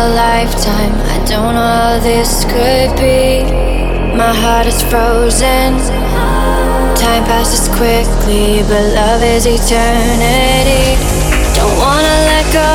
[0.00, 0.94] A lifetime.
[1.14, 3.44] I don't know how this could be.
[4.16, 5.76] My heart is frozen.
[6.96, 10.96] Time passes quickly, but love is eternity.
[11.56, 12.72] Don't wanna let go.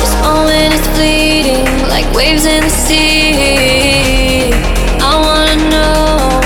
[0.00, 4.52] This moment is fleeting, like waves in the sea.
[5.10, 6.40] I wanna know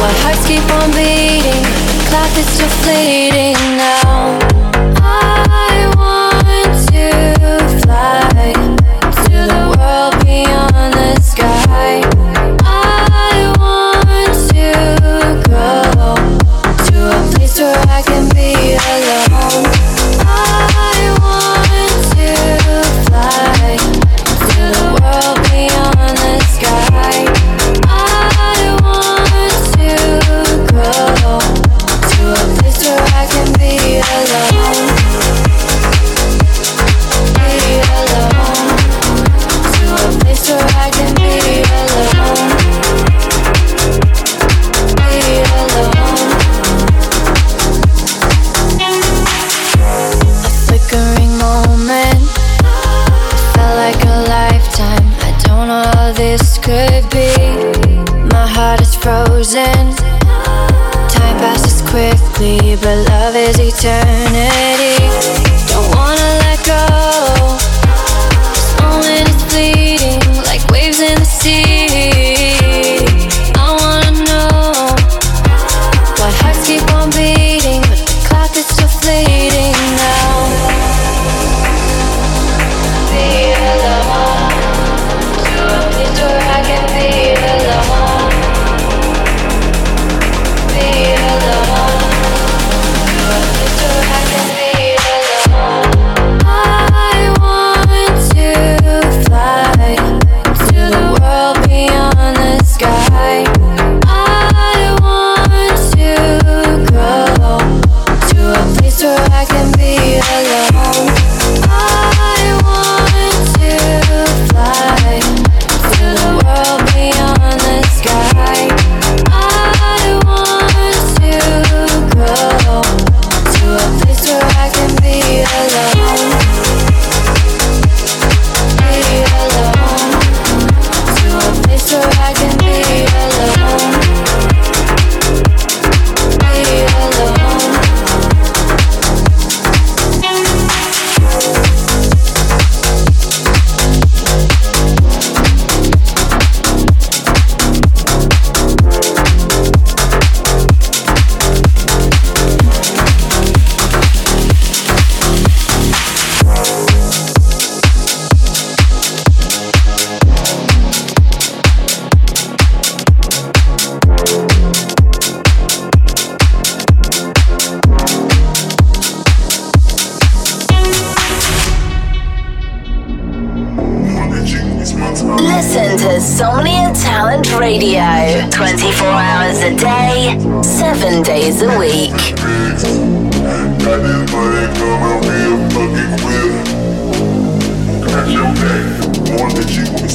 [0.00, 1.64] why hearts keep on beating.
[2.10, 4.03] Clock is still fleeting now.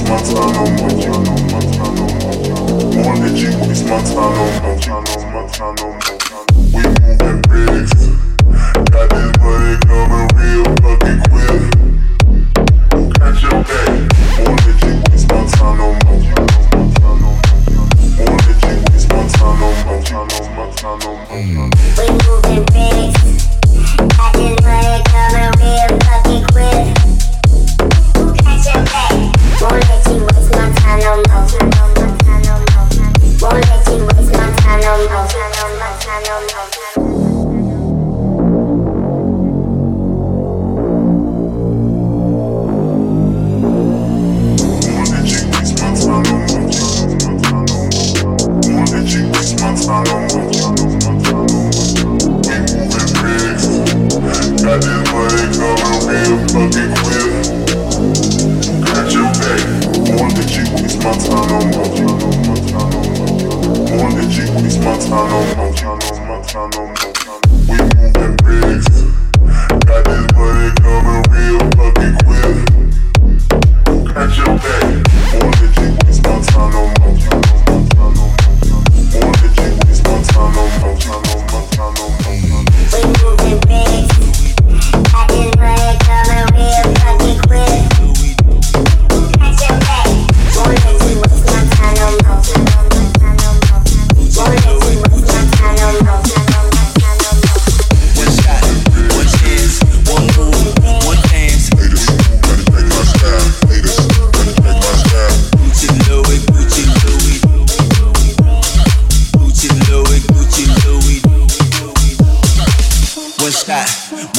[0.10, 0.76] մացանում
[3.04, 4.59] Մոլի ջինգուլիս մացանում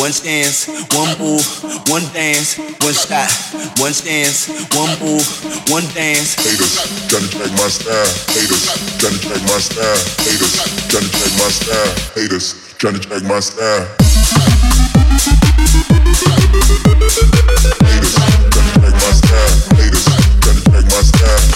[0.01, 0.67] One stance,
[0.97, 1.45] one move,
[1.93, 2.57] one dance.
[2.57, 2.95] one
[5.85, 6.33] shot.
[6.41, 8.09] Haters, trying to check my style.
[8.33, 8.65] Haters,
[8.97, 10.01] trying to check my style.
[10.25, 10.57] Haters,
[10.89, 11.93] trying to check my style.
[12.17, 13.85] Haters, trying to check my style.
[17.85, 19.53] Haters, trying to check my style.
[19.77, 20.09] Haters,
[20.41, 21.50] trying to check my style.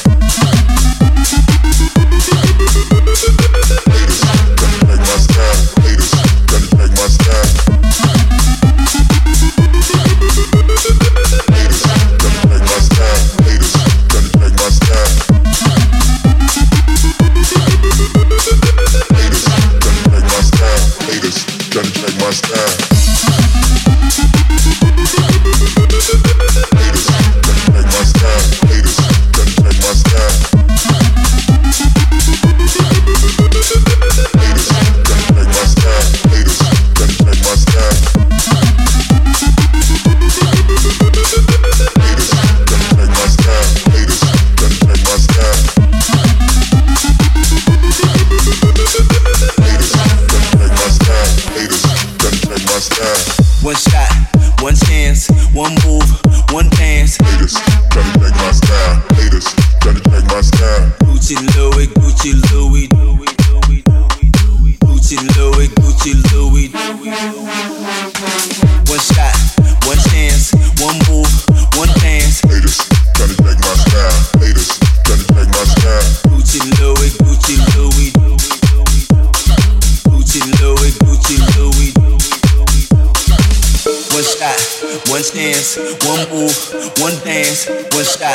[85.14, 85.78] one stance,
[86.10, 86.50] one move,
[86.98, 88.34] one dance, one shot,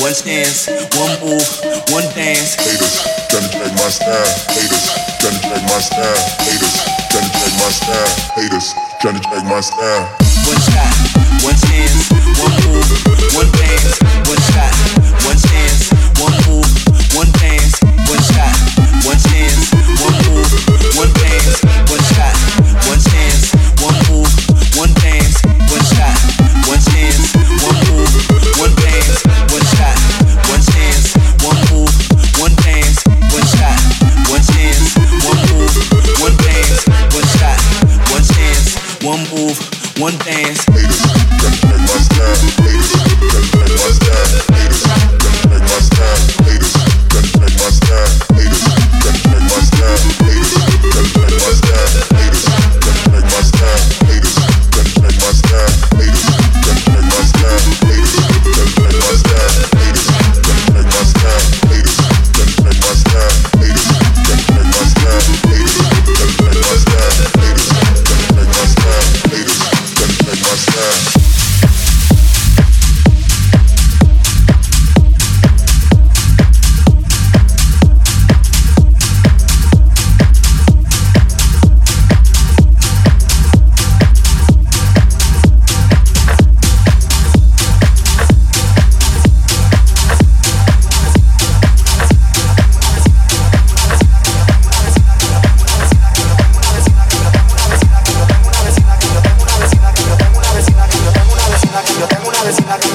[0.00, 1.44] one stance, one move,
[1.92, 2.56] one dance.
[2.56, 4.24] Haters, tryna check my style.
[4.56, 4.88] Haters,
[5.20, 6.16] tryna check my style.
[6.48, 6.76] Haters,
[7.12, 8.08] tryna check my style.
[8.40, 8.72] Haters,
[9.04, 10.08] tryna check my style.
[10.48, 10.96] One shot,
[11.44, 12.08] one stance,
[12.40, 12.88] one move,
[13.36, 14.72] one dance, one shot,
[15.28, 15.92] one stance,
[16.24, 16.73] one move.
[40.04, 40.73] one dance.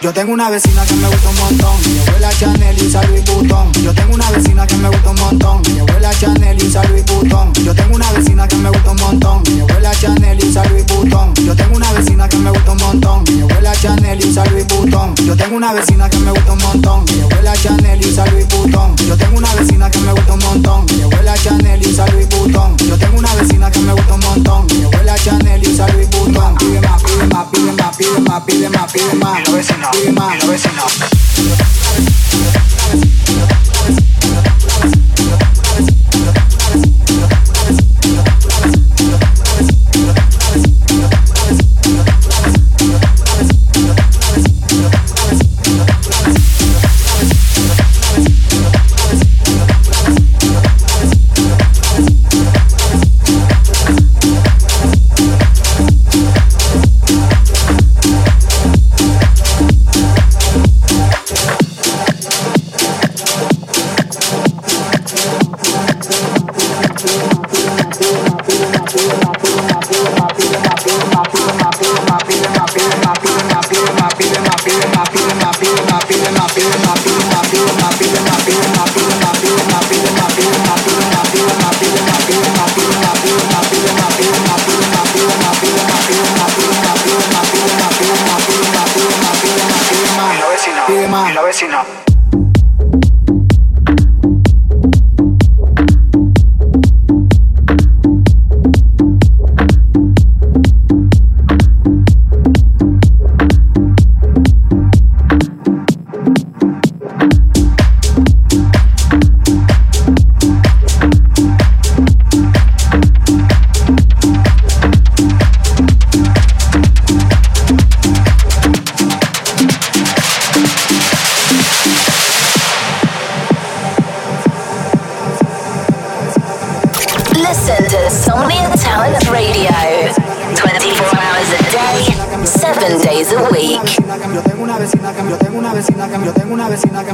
[0.00, 3.72] yo tengo una vecina que me gusta un montón, mi abuela Chanel y Louis Vuitton.
[3.82, 7.52] Yo tengo una vecina que me gusta un montón, mi abuela Chanel y Louis Vuitton.
[7.64, 11.34] Yo tengo una vecina que me gusta un montón, mi abuela Chanel y Louis Vuitton.
[11.34, 15.14] Yo tengo una vecina que me gusta un montón, mi abuela Chanel y Louis Vuitton.
[15.16, 18.96] Yo tengo una vecina que me gusta un montón, mi abuela Chanel y Louis Vuitton.
[18.96, 22.76] Yo tengo una vecina que me gusta un montón, mi abuela Chanel y Louis Vuitton.
[22.76, 26.77] Yo tengo una vecina que me gusta un montón, mi abuela Chanel y Louis Vuitton.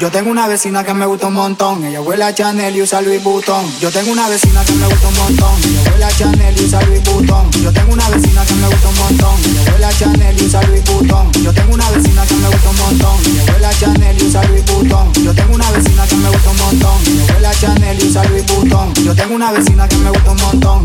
[0.00, 3.22] yo tengo una vecina que me gusta un montón, ella huele Chanel y usa Louis
[3.22, 3.66] Vuitton.
[3.80, 7.02] Yo tengo una vecina que me gusta un montón, ella huele Chanel y usa Louis
[7.04, 7.50] Vuitton.
[7.62, 9.36] Yo tengo una vecina que me gusta un montón,
[19.34, 20.79] una vecina que me gusta un montón.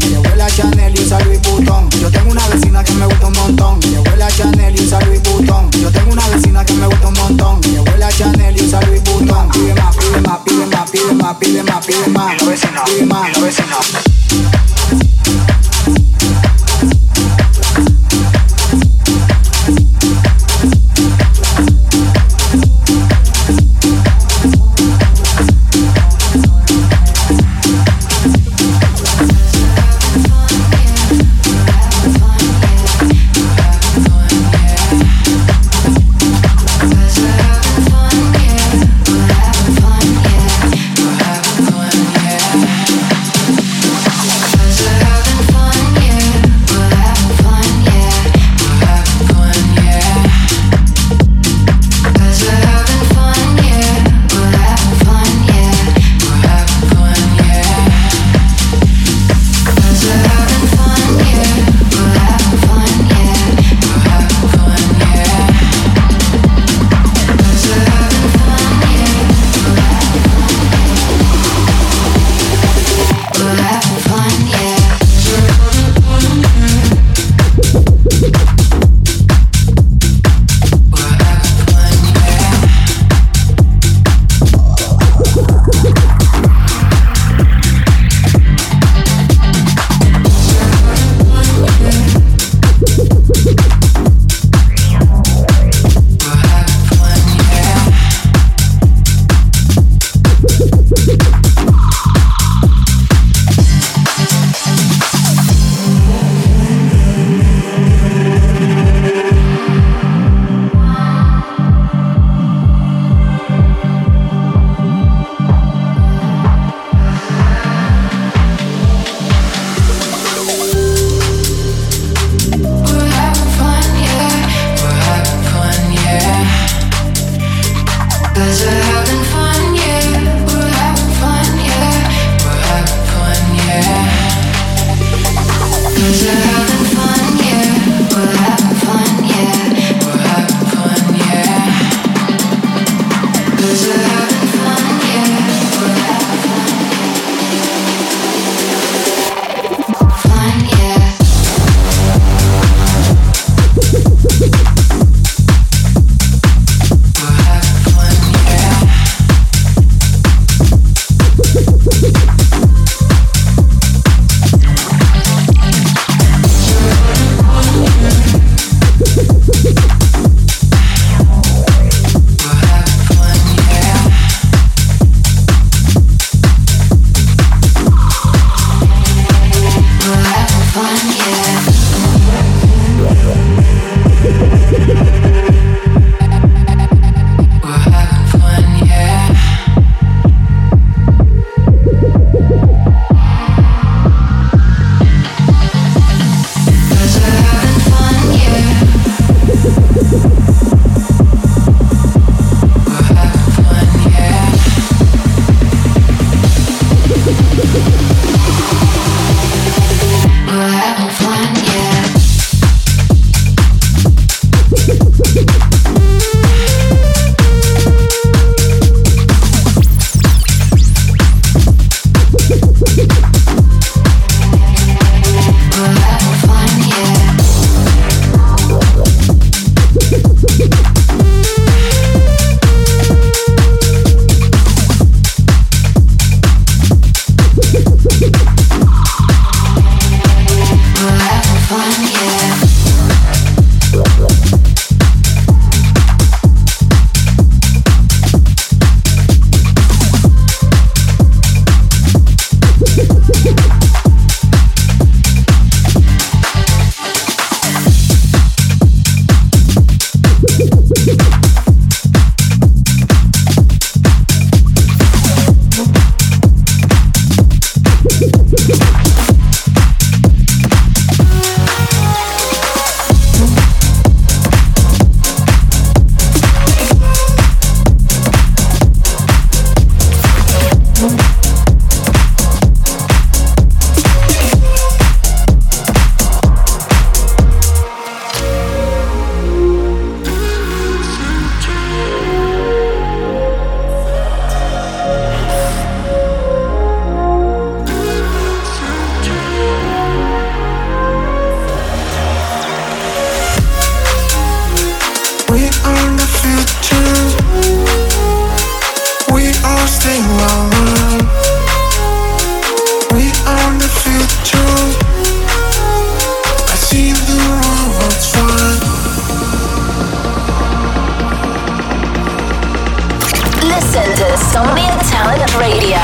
[323.75, 325.99] Listen to Somnia Talent Radio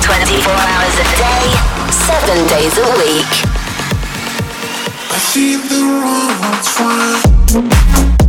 [0.00, 1.42] 24 hours a day,
[1.90, 3.32] 7 days a week.
[5.10, 8.23] I see the wrong trying.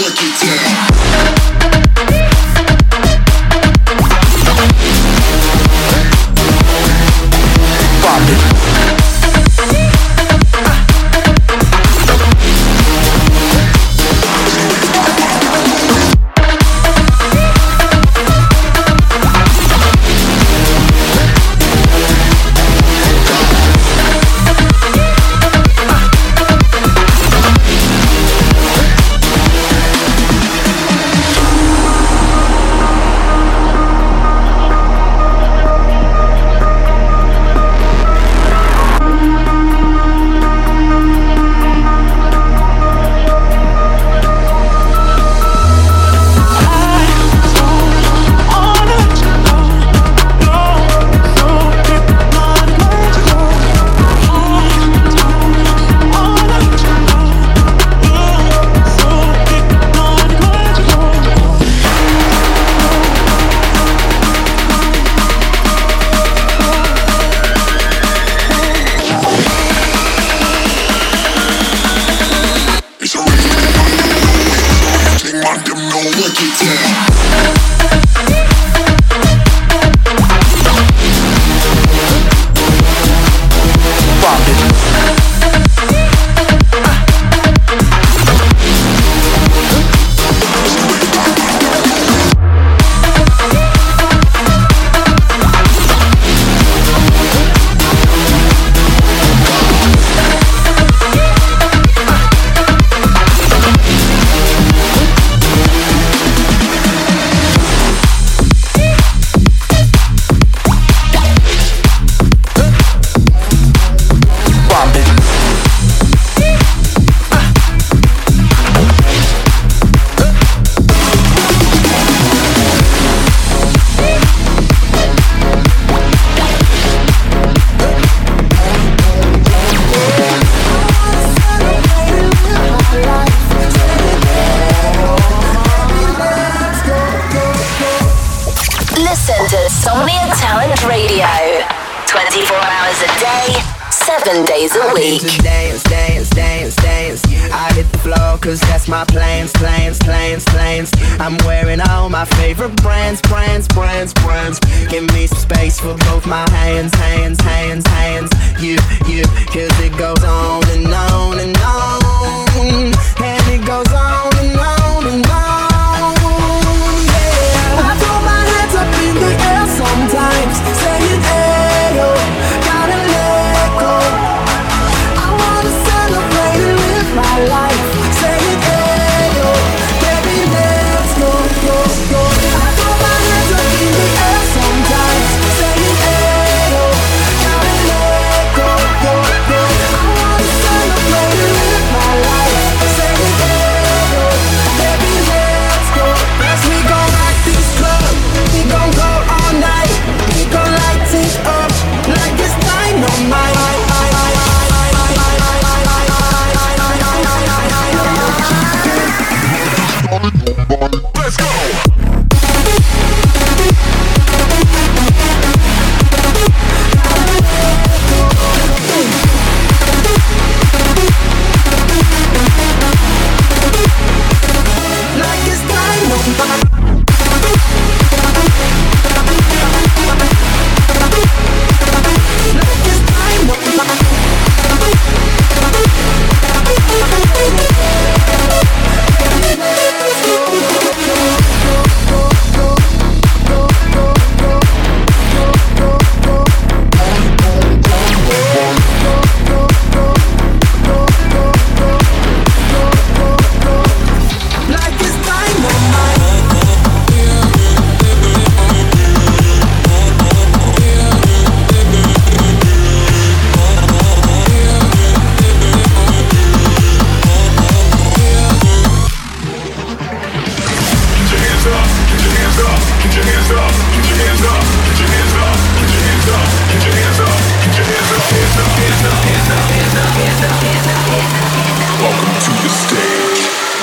[0.00, 1.39] Take it down.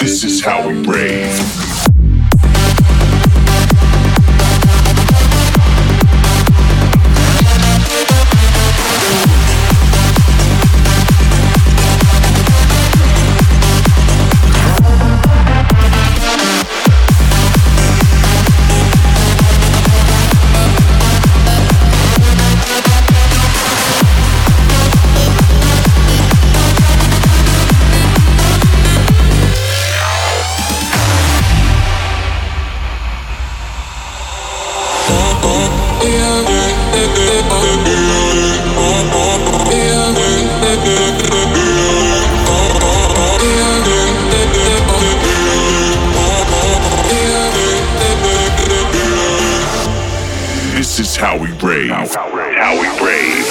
[0.07, 1.16] This is how we rave.
[50.97, 51.91] This is how we rave.
[51.91, 53.45] How we rave.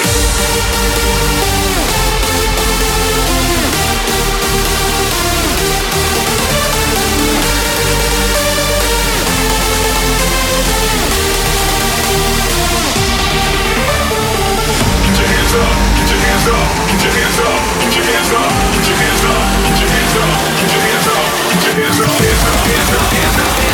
[15.07, 18.27] Get your hands up, get your hands up, get your hands up, get your hands
[18.35, 21.75] up, get your hands up, get your hands up, get your hands up, get your
[21.79, 23.66] hands up, hands up, hands up, hands up, hands up, hands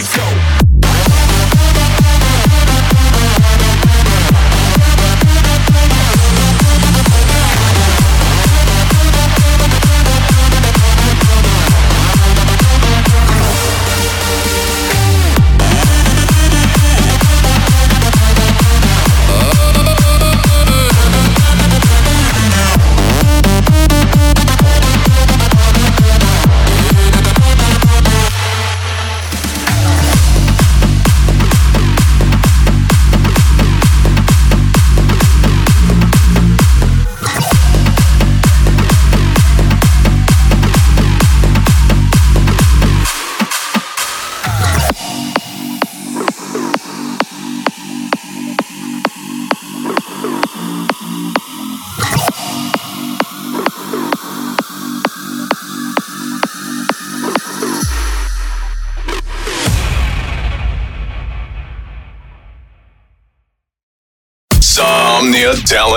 [0.00, 0.59] we rave.